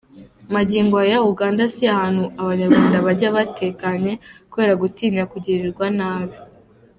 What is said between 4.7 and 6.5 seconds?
gutinya kugirirwa nabi.